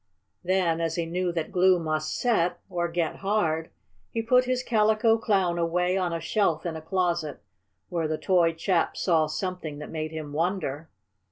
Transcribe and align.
Then, 0.43 0.81
as 0.81 0.95
he 0.95 1.05
knew 1.05 1.31
that 1.33 1.51
glue 1.51 1.77
must 1.77 2.17
set, 2.17 2.57
or 2.71 2.87
get 2.87 3.17
hard, 3.17 3.69
he 4.09 4.23
put 4.23 4.45
his 4.45 4.63
Calico 4.63 5.19
Clown 5.19 5.59
away 5.59 5.95
on 5.95 6.11
a 6.11 6.19
shelf 6.19 6.65
in 6.65 6.75
a 6.75 6.81
closet, 6.81 7.39
where 7.89 8.07
the 8.07 8.17
toy 8.17 8.53
chap 8.53 8.97
saw 8.97 9.27
something 9.27 9.77
that 9.77 9.91
made 9.91 10.09
him 10.09 10.33
wonder. 10.33 10.89